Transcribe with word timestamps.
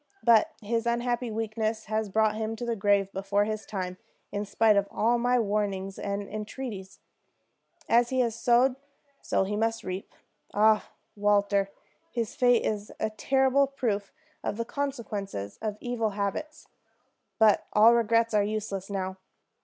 But 0.23 0.53
his 0.63 0.87
unhappy 0.87 1.29
weakness 1.29 1.85
has 1.85 2.09
brought 2.09 2.33
him 2.33 2.55
to 2.55 2.65
the 2.65 2.75
grave 2.75 3.11
before 3.13 3.45
his 3.45 3.67
time, 3.67 3.97
in 4.31 4.45
spite 4.45 4.75
of 4.75 4.87
all 4.89 5.19
my 5.19 5.37
warnings, 5.37 5.99
and 5.99 6.23
entreaties. 6.27 6.99
As 7.87 8.09
he 8.09 8.21
has 8.21 8.33
sowed, 8.35 8.77
so 9.21 9.45
must 9.45 9.81
he 9.81 9.87
reap. 9.87 10.15
Ah, 10.55 10.89
Walter, 11.15 11.69
his 12.11 12.33
fate 12.35 12.65
is 12.65 12.91
a 12.99 13.11
terrible 13.11 13.67
proof 13.67 14.11
of 14.43 14.57
the 14.57 14.65
consequences 14.65 15.59
of 15.61 15.77
evil 15.79 16.09
habits. 16.09 16.67
But 17.37 17.67
all 17.71 17.93
regrets 17.93 18.33
are 18.33 18.41
useless 18.41 18.89
now. 18.89 19.17